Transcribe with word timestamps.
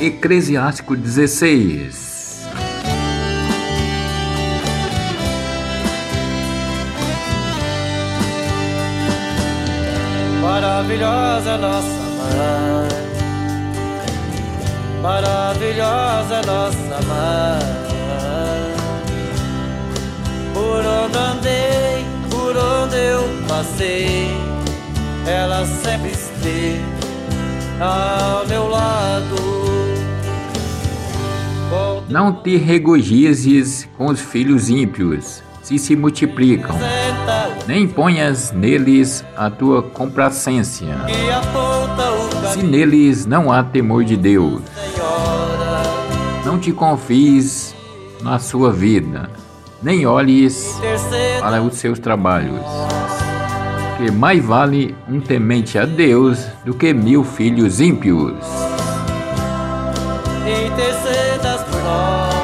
Eclesiástico 0.00 0.94
16. 0.94 2.46
Maravilhosa 10.40 11.58
nossa 11.58 11.88
mãe, 12.16 12.88
maravilhosa 15.02 16.42
nossa 16.46 17.00
mãe. 17.08 17.78
Por 20.54 20.86
onde 20.86 21.18
andei, 21.18 22.06
por 22.30 22.56
onde 22.56 22.96
eu 22.96 23.28
passei, 23.48 24.30
ela 25.26 25.66
sempre 25.66 26.12
esteve 26.12 26.98
ao 27.80 28.46
meu 28.46 28.67
Não 32.08 32.32
te 32.32 32.56
regozijes 32.56 33.86
com 33.98 34.06
os 34.06 34.18
filhos 34.18 34.70
ímpios, 34.70 35.42
se 35.62 35.78
se 35.78 35.94
multiplicam, 35.94 36.74
nem 37.66 37.86
ponhas 37.86 38.50
neles 38.50 39.22
a 39.36 39.50
tua 39.50 39.82
complacência, 39.82 40.96
se 42.50 42.62
neles 42.62 43.26
não 43.26 43.52
há 43.52 43.62
temor 43.62 44.04
de 44.04 44.16
Deus. 44.16 44.62
Não 46.46 46.58
te 46.58 46.72
confies 46.72 47.74
na 48.22 48.38
sua 48.38 48.72
vida, 48.72 49.28
nem 49.82 50.06
olhes 50.06 50.80
para 51.40 51.60
os 51.60 51.74
seus 51.74 51.98
trabalhos, 51.98 52.64
que 53.98 54.10
mais 54.10 54.42
vale 54.42 54.96
um 55.06 55.20
temente 55.20 55.78
a 55.78 55.84
Deus 55.84 56.38
do 56.64 56.72
que 56.72 56.94
mil 56.94 57.22
filhos 57.22 57.82
ímpios 57.82 58.77
e 60.48 60.70
por 61.64 61.82
nós. 61.82 62.37